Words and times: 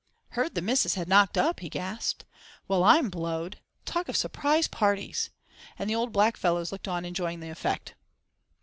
"Heard 0.29 0.55
the 0.55 0.63
missus 0.63 0.95
had 0.95 1.07
knocked 1.07 1.37
up?" 1.37 1.59
he 1.59 1.69
gasped. 1.69 2.25
"Well, 2.67 2.83
I'm 2.83 3.11
blowed! 3.11 3.59
Talk 3.85 4.09
of 4.09 4.17
surprise 4.17 4.67
parties!" 4.67 5.29
and 5.77 5.87
the 5.87 5.93
old 5.95 6.11
black 6.11 6.37
fellows 6.37 6.71
looked 6.71 6.87
on 6.87 7.05
enjoying 7.05 7.39
the 7.39 7.49
effect. 7.51 7.93